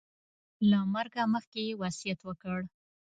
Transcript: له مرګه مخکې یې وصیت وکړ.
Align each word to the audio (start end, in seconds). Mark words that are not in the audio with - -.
له 0.69 0.79
مرګه 0.93 1.23
مخکې 1.33 1.61
یې 1.67 1.73
وصیت 1.81 2.19
وکړ. 2.23 2.59